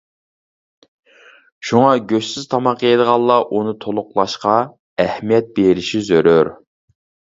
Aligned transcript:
شۇڭا 1.71 1.91
گۆشسىز 2.11 2.47
تاماق 2.55 2.85
يەيدىغانلار 2.87 3.45
ئۇنى 3.59 3.75
تولۇقلاشقا 3.87 4.57
ئەھمىيەت 5.05 5.53
بېرىشى 5.61 6.03
زۆرۈر. 6.13 6.51